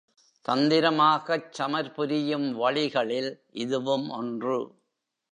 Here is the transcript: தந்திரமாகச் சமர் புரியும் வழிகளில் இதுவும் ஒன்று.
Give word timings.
தந்திரமாகச் 0.45 1.51
சமர் 1.51 1.93
புரியும் 1.93 2.53
வழிகளில் 2.53 3.29
இதுவும் 3.51 4.09
ஒன்று. 4.09 4.57